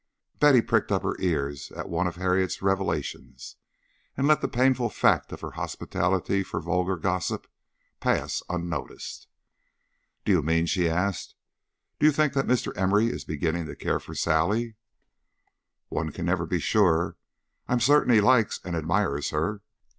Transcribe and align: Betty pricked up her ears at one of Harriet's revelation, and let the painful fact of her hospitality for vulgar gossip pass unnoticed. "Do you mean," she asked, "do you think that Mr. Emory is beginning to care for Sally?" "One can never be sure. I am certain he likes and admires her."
Betty 0.39 0.61
pricked 0.63 0.91
up 0.91 1.03
her 1.03 1.15
ears 1.19 1.71
at 1.73 1.87
one 1.87 2.07
of 2.07 2.15
Harriet's 2.15 2.63
revelation, 2.63 3.35
and 4.17 4.25
let 4.27 4.41
the 4.41 4.47
painful 4.47 4.89
fact 4.89 5.31
of 5.31 5.41
her 5.41 5.51
hospitality 5.51 6.41
for 6.41 6.59
vulgar 6.59 6.97
gossip 6.97 7.45
pass 7.99 8.41
unnoticed. 8.49 9.27
"Do 10.25 10.31
you 10.31 10.41
mean," 10.41 10.65
she 10.65 10.89
asked, 10.89 11.35
"do 11.99 12.07
you 12.07 12.11
think 12.11 12.33
that 12.33 12.47
Mr. 12.47 12.75
Emory 12.75 13.11
is 13.11 13.25
beginning 13.25 13.67
to 13.67 13.75
care 13.75 13.99
for 13.99 14.15
Sally?" 14.15 14.73
"One 15.89 16.11
can 16.11 16.25
never 16.25 16.47
be 16.47 16.57
sure. 16.57 17.15
I 17.67 17.73
am 17.73 17.79
certain 17.79 18.11
he 18.11 18.21
likes 18.21 18.59
and 18.65 18.75
admires 18.75 19.29
her." 19.29 19.61